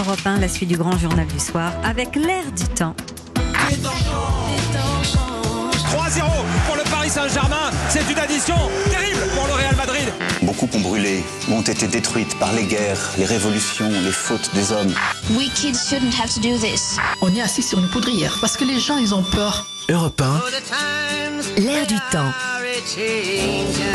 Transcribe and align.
Europe 0.00 0.20
1, 0.24 0.38
la 0.38 0.48
suite 0.48 0.70
du 0.70 0.78
grand 0.78 0.96
journal 0.96 1.26
du 1.26 1.38
soir 1.38 1.72
avec 1.84 2.16
l'air 2.16 2.44
du 2.56 2.64
temps. 2.64 2.94
3-0 3.36 3.84
pour 6.66 6.76
le 6.76 6.90
Paris 6.90 7.10
Saint-Germain. 7.10 7.70
C'est 7.90 8.10
une 8.10 8.18
addition 8.18 8.56
terrible 8.90 9.20
pour 9.34 9.46
le 9.46 9.52
Real 9.52 9.76
Madrid. 9.76 9.99
Beaucoup 10.42 10.68
ont 10.74 10.80
brûlé, 10.80 11.22
ont 11.50 11.62
été 11.62 11.86
détruites 11.86 12.38
par 12.38 12.52
les 12.52 12.64
guerres, 12.64 13.12
les 13.18 13.24
révolutions, 13.24 13.88
les 13.88 14.12
fautes 14.12 14.50
des 14.54 14.72
hommes. 14.72 14.92
We 15.36 15.50
kids 15.54 15.78
shouldn't 15.78 16.14
have 16.18 16.32
to 16.34 16.40
do 16.40 16.56
this. 16.58 16.98
On 17.22 17.34
est 17.34 17.40
assis 17.40 17.62
sur 17.62 17.78
une 17.78 17.88
poudrière 17.88 18.36
parce 18.40 18.56
que 18.56 18.64
les 18.64 18.78
gens, 18.78 18.98
ils 18.98 19.14
ont 19.14 19.22
peur. 19.22 19.66
Europe 19.88 20.20
1, 20.20 21.60
L'air 21.60 21.86
du 21.86 21.96
temps. 22.12 22.32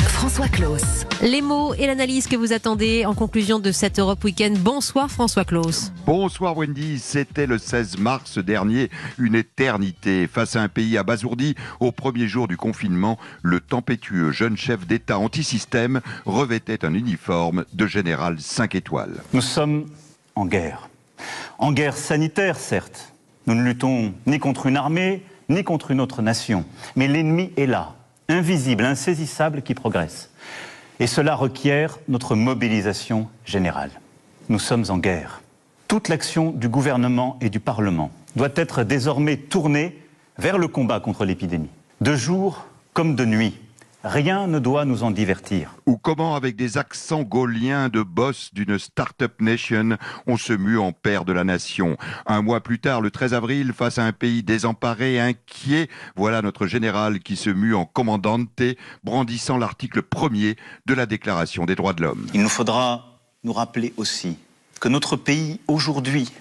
François 0.10 0.48
Claus. 0.48 1.06
Les 1.22 1.42
mots 1.42 1.74
et 1.74 1.88
l'analyse 1.88 2.28
que 2.28 2.36
vous 2.36 2.54
attendez 2.54 3.06
en 3.06 3.14
conclusion 3.14 3.60
de 3.60 3.72
cette 3.72 4.00
Europe 4.00 4.24
Week-end. 4.24 4.54
Bonsoir 4.60 5.10
François 5.10 5.44
Claus. 5.44 5.92
Bonsoir 6.06 6.56
Wendy, 6.58 7.00
c'était 7.00 7.48
le 7.48 7.58
16 7.58 7.98
mars 7.98 8.38
dernier, 8.38 8.90
une 9.18 9.36
éternité. 9.36 10.28
Face 10.28 10.56
à 10.56 10.62
un 10.62 10.68
pays 10.68 10.98
abasourdi, 10.98 11.56
au 11.80 11.92
premier 11.92 12.28
jour 12.28 12.48
du 12.48 12.58
confinement, 12.58 13.18
le 13.42 13.60
tempétueux 13.60 14.32
jeune 14.32 14.58
chef 14.58 14.86
d'État 14.86 15.18
anti-système 15.18 16.02
revêtait 16.26 16.86
un 16.86 16.94
uniforme 16.94 17.66
de 17.74 17.88
général 17.88 18.40
5 18.40 18.76
étoiles. 18.76 19.22
Nous 19.34 19.42
sommes 19.42 19.86
en 20.36 20.46
guerre. 20.46 20.90
En 21.58 21.72
guerre 21.72 21.98
sanitaire, 21.98 22.58
certes. 22.58 23.14
Nous 23.48 23.56
ne 23.56 23.64
luttons 23.64 24.14
ni 24.26 24.40
contre 24.40 24.66
une 24.66 24.78
armée, 24.78 25.24
ni 25.50 25.64
contre 25.64 25.92
une 25.92 26.02
autre 26.02 26.22
nation. 26.22 26.66
Mais 26.96 27.08
l'ennemi 27.08 27.52
est 27.58 27.68
là, 27.68 27.96
invisible, 28.28 28.84
insaisissable, 28.84 29.62
qui 29.62 29.74
progresse. 29.74 30.32
Et 31.00 31.08
cela 31.08 31.36
requiert 31.36 32.00
notre 32.08 32.36
mobilisation 32.36 33.28
générale. 33.46 33.92
Nous 34.50 34.60
sommes 34.60 34.86
en 34.90 34.98
guerre. 34.98 35.42
Toute 35.88 36.08
l'action 36.10 36.52
du 36.52 36.70
gouvernement 36.70 37.38
et 37.42 37.50
du 37.50 37.60
Parlement 37.60 38.12
doit 38.36 38.50
être 38.56 38.84
désormais 38.84 39.38
tournée 39.38 40.00
vers 40.38 40.58
le 40.58 40.68
combat 40.68 41.00
contre 41.00 41.26
l'épidémie. 41.26 41.70
De 42.02 42.16
jour 42.16 42.66
comme 42.94 43.16
de 43.16 43.26
nuit, 43.26 43.60
rien 44.06 44.46
ne 44.46 44.60
doit 44.60 44.86
nous 44.86 45.04
en 45.04 45.10
divertir. 45.10 45.76
Ou 45.88 45.98
comment, 45.98 46.36
avec 46.36 46.56
des 46.56 46.78
accents 46.78 47.24
gauliens 47.24 47.90
de 47.90 48.04
boss 48.04 48.52
d'une 48.54 48.78
start-up 48.78 49.42
nation, 49.42 49.98
on 50.28 50.38
se 50.38 50.54
mue 50.54 50.78
en 50.78 50.92
père 50.92 51.26
de 51.26 51.34
la 51.34 51.44
nation. 51.44 51.98
Un 52.28 52.44
mois 52.44 52.62
plus 52.62 52.80
tard, 52.80 53.02
le 53.02 53.10
13 53.10 53.34
avril, 53.34 53.74
face 53.74 53.98
à 53.98 54.06
un 54.06 54.12
pays 54.12 54.44
désemparé, 54.44 55.20
inquiet, 55.20 55.90
voilà 56.16 56.44
notre 56.44 56.68
général 56.68 57.20
qui 57.20 57.36
se 57.36 57.50
mue 57.50 57.74
en 57.76 57.86
commandante, 57.86 58.62
brandissant 59.04 59.58
l'article 59.58 60.04
premier 60.04 60.56
de 60.86 60.94
la 60.94 61.08
Déclaration 61.08 61.66
des 61.66 61.76
droits 61.76 61.94
de 61.94 62.04
l'homme. 62.04 62.28
Il 62.34 62.42
nous 62.42 62.50
faudra 62.50 63.20
nous 63.44 63.54
rappeler 63.54 63.94
aussi 63.98 64.38
que 64.80 64.88
notre 64.88 65.16
pays, 65.16 65.60
aujourd'hui, 65.68 66.32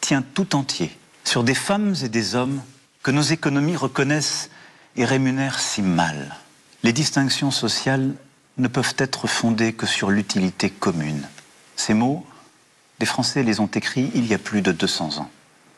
tient 0.00 0.22
tout 0.22 0.54
entier 0.54 0.90
sur 1.24 1.42
des 1.42 1.54
femmes 1.54 1.94
et 2.02 2.08
des 2.08 2.36
hommes 2.36 2.62
que 3.02 3.10
nos 3.10 3.22
économies 3.22 3.76
reconnaissent 3.76 4.50
et 4.96 5.04
rémunèrent 5.04 5.58
si 5.58 5.82
mal. 5.82 6.36
Les 6.82 6.92
distinctions 6.92 7.50
sociales 7.50 8.14
ne 8.56 8.68
peuvent 8.68 8.94
être 8.98 9.26
fondées 9.26 9.72
que 9.72 9.86
sur 9.86 10.10
l'utilité 10.10 10.70
commune. 10.70 11.28
Ces 11.76 11.94
mots, 11.94 12.26
des 12.98 13.06
Français 13.06 13.42
les 13.42 13.60
ont 13.60 13.66
écrits 13.66 14.10
il 14.14 14.26
y 14.26 14.34
a 14.34 14.38
plus 14.38 14.62
de 14.62 14.72
200 14.72 15.18
ans. 15.18 15.30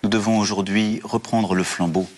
Nous 0.03 0.09
devons 0.09 0.39
aujourd'hui 0.39 1.01
reprendre 1.05 1.55
le 1.55 1.65
flambeau 1.65 2.09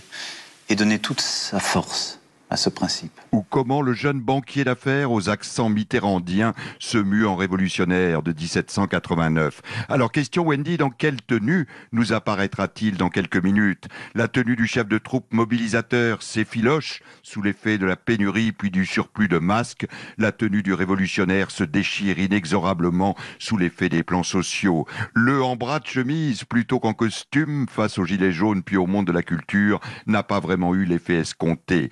et 0.68 0.76
donner 0.76 0.98
toute 0.98 1.20
sa 1.20 1.58
force 1.58 2.20
à 2.52 2.56
ce 2.56 2.68
principe. 2.68 3.18
Ou 3.32 3.42
comment 3.48 3.80
le 3.80 3.94
jeune 3.94 4.20
banquier 4.20 4.64
d'affaires 4.64 5.10
aux 5.10 5.30
accents 5.30 5.70
mitterrandiens 5.70 6.52
se 6.78 6.98
mue 6.98 7.24
en 7.24 7.34
révolutionnaire 7.34 8.22
de 8.22 8.32
1789. 8.32 9.62
Alors 9.88 10.12
question 10.12 10.44
Wendy, 10.44 10.76
dans 10.76 10.90
quelle 10.90 11.22
tenue 11.22 11.66
nous 11.92 12.12
apparaîtra-t-il 12.12 12.98
dans 12.98 13.08
quelques 13.08 13.42
minutes? 13.42 13.88
La 14.14 14.28
tenue 14.28 14.54
du 14.54 14.66
chef 14.66 14.86
de 14.86 14.98
troupe 14.98 15.32
mobilisateur 15.32 16.22
s'effiloche 16.22 17.00
sous 17.22 17.40
l'effet 17.40 17.78
de 17.78 17.86
la 17.86 17.96
pénurie 17.96 18.52
puis 18.52 18.70
du 18.70 18.84
surplus 18.84 19.28
de 19.28 19.38
masques. 19.38 19.86
La 20.18 20.30
tenue 20.30 20.62
du 20.62 20.74
révolutionnaire 20.74 21.50
se 21.50 21.64
déchire 21.64 22.18
inexorablement 22.18 23.16
sous 23.38 23.56
l'effet 23.56 23.88
des 23.88 24.02
plans 24.02 24.22
sociaux. 24.22 24.86
Le 25.14 25.42
en 25.42 25.56
bras 25.56 25.80
de 25.80 25.86
chemise 25.86 26.44
plutôt 26.44 26.80
qu'en 26.80 26.92
costume 26.92 27.66
face 27.66 27.96
aux 27.96 28.04
gilets 28.04 28.32
jaunes 28.32 28.62
puis 28.62 28.76
au 28.76 28.86
monde 28.86 29.06
de 29.06 29.12
la 29.12 29.22
culture 29.22 29.80
n'a 30.06 30.22
pas 30.22 30.38
vraiment 30.38 30.74
eu 30.74 30.84
l'effet 30.84 31.16
escompté. 31.16 31.88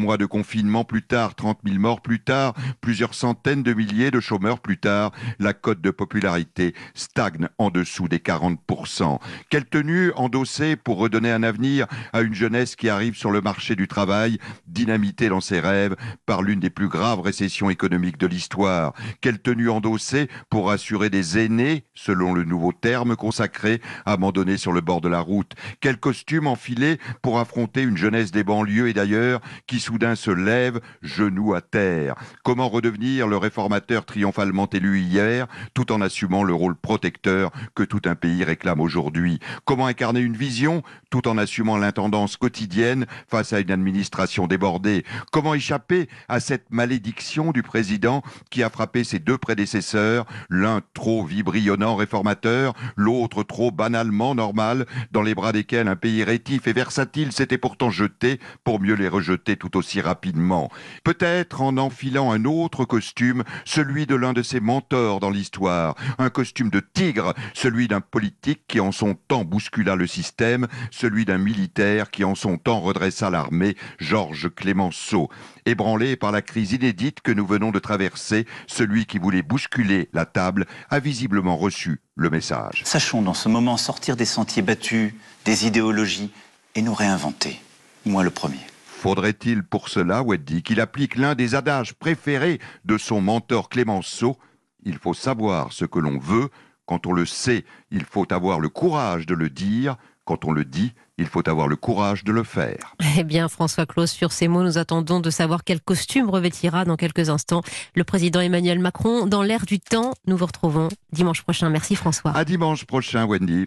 Mois 0.00 0.16
de 0.16 0.26
confinement 0.26 0.84
plus 0.84 1.02
tard, 1.02 1.36
30 1.36 1.60
000 1.64 1.78
morts 1.78 2.00
plus 2.00 2.20
tard, 2.20 2.54
plusieurs 2.80 3.14
centaines 3.14 3.62
de 3.62 3.72
milliers 3.72 4.10
de 4.10 4.18
chômeurs 4.18 4.58
plus 4.58 4.78
tard, 4.78 5.12
la 5.38 5.52
cote 5.52 5.80
de 5.80 5.90
popularité 5.90 6.74
stagne 6.94 7.48
en 7.58 7.70
dessous 7.70 8.08
des 8.08 8.18
40%. 8.18 9.20
Quelle 9.50 9.66
tenue 9.66 10.12
endosser 10.16 10.76
pour 10.76 10.98
redonner 10.98 11.30
un 11.30 11.42
avenir 11.42 11.86
à 12.12 12.22
une 12.22 12.34
jeunesse 12.34 12.74
qui 12.74 12.88
arrive 12.88 13.14
sur 13.14 13.30
le 13.30 13.40
marché 13.40 13.76
du 13.76 13.86
travail, 13.86 14.38
dynamitée 14.66 15.28
dans 15.28 15.40
ses 15.40 15.60
rêves 15.60 15.94
par 16.26 16.42
l'une 16.42 16.60
des 16.60 16.70
plus 16.70 16.88
graves 16.88 17.20
récessions 17.20 17.70
économiques 17.70 18.18
de 18.18 18.26
l'histoire? 18.26 18.94
Quelle 19.20 19.40
tenue 19.40 19.70
endosser 19.70 20.28
pour 20.48 20.70
assurer 20.70 21.10
des 21.10 21.38
aînés, 21.38 21.84
selon 21.94 22.32
le 22.32 22.44
nouveau 22.44 22.72
terme 22.72 23.16
consacré, 23.16 23.80
abandonnés 24.06 24.56
sur 24.56 24.72
le 24.72 24.80
bord 24.80 25.02
de 25.02 25.08
la 25.08 25.20
route? 25.20 25.52
Quel 25.80 25.98
costume 25.98 26.46
enfiler 26.46 26.98
pour 27.22 27.38
affronter 27.38 27.82
une 27.82 27.98
jeunesse 27.98 28.30
des 28.30 28.44
banlieues 28.44 28.88
et 28.88 28.94
d'ailleurs 28.94 29.40
qui 29.66 29.80
soudain 29.90 30.14
se 30.14 30.30
lève, 30.30 30.80
genou 31.02 31.52
à 31.52 31.60
terre. 31.60 32.14
Comment 32.44 32.68
redevenir 32.68 33.26
le 33.26 33.36
réformateur 33.36 34.04
triomphalement 34.04 34.68
élu 34.70 35.00
hier, 35.00 35.48
tout 35.74 35.90
en 35.90 36.00
assumant 36.00 36.44
le 36.44 36.54
rôle 36.54 36.76
protecteur 36.76 37.50
que 37.74 37.82
tout 37.82 38.02
un 38.04 38.14
pays 38.14 38.44
réclame 38.44 38.80
aujourd'hui? 38.80 39.40
Comment 39.64 39.88
incarner 39.88 40.20
une 40.20 40.36
vision, 40.36 40.84
tout 41.10 41.26
en 41.26 41.36
assumant 41.38 41.76
l'intendance 41.76 42.36
quotidienne 42.36 43.06
face 43.26 43.52
à 43.52 43.58
une 43.58 43.72
administration 43.72 44.46
débordée? 44.46 45.04
Comment 45.32 45.54
échapper 45.54 46.08
à 46.28 46.38
cette 46.38 46.70
malédiction 46.70 47.50
du 47.50 47.64
président 47.64 48.22
qui 48.48 48.62
a 48.62 48.70
frappé 48.70 49.02
ses 49.02 49.18
deux 49.18 49.38
prédécesseurs, 49.38 50.24
l'un 50.50 50.82
trop 50.94 51.24
vibrionnant 51.24 51.96
réformateur, 51.96 52.74
l'autre 52.94 53.42
trop 53.42 53.72
banalement 53.72 54.36
normal, 54.36 54.86
dans 55.10 55.22
les 55.22 55.34
bras 55.34 55.50
desquels 55.50 55.88
un 55.88 55.96
pays 55.96 56.22
rétif 56.22 56.68
et 56.68 56.72
versatile 56.72 57.32
s'était 57.32 57.58
pourtant 57.58 57.90
jeté 57.90 58.38
pour 58.62 58.78
mieux 58.78 58.94
les 58.94 59.08
rejeter 59.08 59.56
aussi 59.76 60.00
rapidement. 60.00 60.70
Peut-être 61.04 61.62
en 61.62 61.76
enfilant 61.76 62.32
un 62.32 62.44
autre 62.44 62.84
costume, 62.84 63.44
celui 63.64 64.06
de 64.06 64.14
l'un 64.14 64.32
de 64.32 64.42
ses 64.42 64.60
mentors 64.60 65.20
dans 65.20 65.30
l'histoire, 65.30 65.94
un 66.18 66.30
costume 66.30 66.70
de 66.70 66.80
tigre, 66.80 67.34
celui 67.54 67.88
d'un 67.88 68.00
politique 68.00 68.62
qui 68.68 68.80
en 68.80 68.92
son 68.92 69.14
temps 69.14 69.44
bouscula 69.44 69.96
le 69.96 70.06
système, 70.06 70.66
celui 70.90 71.24
d'un 71.24 71.38
militaire 71.38 72.10
qui 72.10 72.24
en 72.24 72.34
son 72.34 72.58
temps 72.58 72.80
redressa 72.80 73.30
l'armée, 73.30 73.76
Georges 73.98 74.48
Clémenceau. 74.54 75.28
Ébranlé 75.66 76.16
par 76.16 76.32
la 76.32 76.42
crise 76.42 76.72
inédite 76.72 77.20
que 77.20 77.32
nous 77.32 77.46
venons 77.46 77.70
de 77.70 77.78
traverser, 77.78 78.46
celui 78.66 79.06
qui 79.06 79.18
voulait 79.18 79.42
bousculer 79.42 80.08
la 80.12 80.26
table 80.26 80.66
a 80.88 81.00
visiblement 81.00 81.56
reçu 81.56 82.00
le 82.16 82.30
message. 82.30 82.82
Sachons 82.84 83.22
dans 83.22 83.34
ce 83.34 83.48
moment 83.48 83.76
sortir 83.76 84.16
des 84.16 84.24
sentiers 84.24 84.62
battus, 84.62 85.14
des 85.44 85.66
idéologies, 85.66 86.30
et 86.74 86.82
nous 86.82 86.94
réinventer. 86.94 87.60
Moi 88.06 88.22
le 88.22 88.30
premier. 88.30 88.69
Faudrait-il 89.00 89.62
pour 89.62 89.88
cela, 89.88 90.22
Weddy, 90.22 90.62
qu'il 90.62 90.78
applique 90.78 91.16
l'un 91.16 91.34
des 91.34 91.54
adages 91.54 91.94
préférés 91.94 92.58
de 92.84 92.98
son 92.98 93.22
mentor 93.22 93.70
Clémenceau 93.70 94.36
Il 94.84 94.98
faut 94.98 95.14
savoir 95.14 95.72
ce 95.72 95.86
que 95.86 95.98
l'on 95.98 96.18
veut. 96.18 96.50
Quand 96.84 97.06
on 97.06 97.14
le 97.14 97.24
sait, 97.24 97.64
il 97.90 98.04
faut 98.04 98.30
avoir 98.30 98.60
le 98.60 98.68
courage 98.68 99.24
de 99.24 99.34
le 99.34 99.48
dire. 99.48 99.96
Quand 100.26 100.44
on 100.44 100.52
le 100.52 100.66
dit, 100.66 100.92
il 101.16 101.24
faut 101.24 101.48
avoir 101.48 101.66
le 101.66 101.76
courage 101.76 102.24
de 102.24 102.32
le 102.32 102.42
faire. 102.42 102.94
Eh 103.16 103.24
bien, 103.24 103.48
François 103.48 103.86
Claus, 103.86 104.10
sur 104.10 104.32
ces 104.32 104.48
mots, 104.48 104.62
nous 104.62 104.76
attendons 104.76 105.20
de 105.20 105.30
savoir 105.30 105.64
quel 105.64 105.80
costume 105.80 106.28
revêtira 106.28 106.84
dans 106.84 106.96
quelques 106.96 107.30
instants 107.30 107.62
le 107.94 108.04
président 108.04 108.40
Emmanuel 108.40 108.80
Macron 108.80 109.24
dans 109.26 109.42
l'air 109.42 109.64
du 109.64 109.80
temps. 109.80 110.12
Nous 110.26 110.36
vous 110.36 110.46
retrouvons 110.46 110.88
dimanche 111.10 111.40
prochain. 111.40 111.70
Merci 111.70 111.96
François. 111.96 112.36
À 112.36 112.44
dimanche 112.44 112.84
prochain, 112.84 113.24
Wendy. 113.24 113.66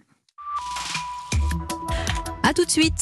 À 2.43 2.53
tout 2.53 2.65
de 2.65 2.69
suite. 2.69 2.99